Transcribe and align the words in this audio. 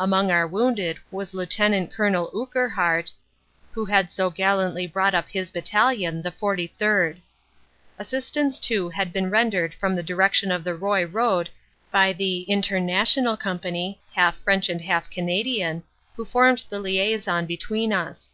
Among 0.00 0.32
our 0.32 0.48
wounded 0.48 0.98
was 1.12 1.32
Lieut 1.32 1.56
Col. 1.56 2.28
Urquhart, 2.34 3.12
who 3.70 3.84
had 3.84 4.10
so 4.10 4.30
gallantly 4.30 4.84
brought 4.84 5.14
up 5.14 5.28
his 5.28 5.52
Battalion, 5.52 6.22
the 6.22 6.32
43rd. 6.32 7.18
Assistance 7.96 8.58
too 8.58 8.88
had 8.88 9.12
been 9.12 9.30
rendered 9.30 9.72
from 9.74 9.94
the 9.94 10.02
direction 10.02 10.50
of 10.50 10.64
the 10.64 10.74
Roye 10.74 11.04
road 11.06 11.50
by 11.92 12.12
the 12.12 12.44
"Inter 12.50 12.80
national 12.80 13.36
Company," 13.36 14.00
half 14.12 14.36
French 14.38 14.68
and 14.68 14.80
half 14.80 15.08
Canadian, 15.08 15.84
who 16.16 16.24
formed 16.24 16.64
the 16.68 16.80
liason 16.80 17.46
between 17.46 17.92
us. 17.92 18.32